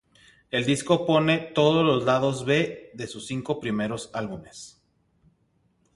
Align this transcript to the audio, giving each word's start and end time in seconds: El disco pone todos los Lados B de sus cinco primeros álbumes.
El 0.49 0.65
disco 0.65 1.05
pone 1.05 1.37
todos 1.53 1.85
los 1.85 2.05
Lados 2.05 2.43
B 2.43 2.89
de 2.95 3.05
sus 3.05 3.27
cinco 3.27 3.59
primeros 3.59 4.09
álbumes. 4.13 4.81